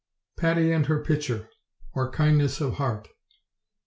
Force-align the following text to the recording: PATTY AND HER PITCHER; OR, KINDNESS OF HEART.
PATTY 0.35 0.71
AND 0.71 0.87
HER 0.87 1.03
PITCHER; 1.03 1.47
OR, 1.93 2.09
KINDNESS 2.09 2.59
OF 2.59 2.73
HEART. 2.77 3.07